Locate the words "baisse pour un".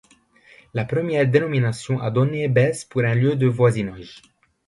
2.47-3.13